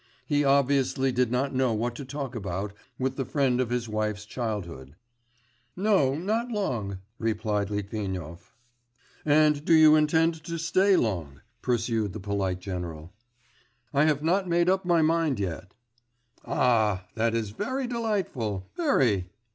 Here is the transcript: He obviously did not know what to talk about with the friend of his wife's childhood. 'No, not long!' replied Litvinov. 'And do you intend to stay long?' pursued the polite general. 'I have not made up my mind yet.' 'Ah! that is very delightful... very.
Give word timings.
He 0.25 0.43
obviously 0.43 1.11
did 1.11 1.31
not 1.31 1.53
know 1.53 1.75
what 1.75 1.93
to 1.93 2.05
talk 2.05 2.33
about 2.33 2.73
with 2.97 3.17
the 3.17 3.23
friend 3.23 3.61
of 3.61 3.69
his 3.69 3.87
wife's 3.87 4.25
childhood. 4.25 4.95
'No, 5.75 6.15
not 6.15 6.49
long!' 6.49 6.97
replied 7.19 7.69
Litvinov. 7.69 8.51
'And 9.23 9.63
do 9.63 9.75
you 9.75 9.95
intend 9.95 10.43
to 10.45 10.57
stay 10.57 10.95
long?' 10.95 11.41
pursued 11.61 12.13
the 12.13 12.19
polite 12.19 12.59
general. 12.61 13.13
'I 13.93 14.05
have 14.05 14.23
not 14.23 14.49
made 14.49 14.69
up 14.71 14.85
my 14.85 15.03
mind 15.03 15.39
yet.' 15.39 15.75
'Ah! 16.45 17.05
that 17.13 17.35
is 17.35 17.51
very 17.51 17.85
delightful... 17.85 18.65
very. 18.75 19.29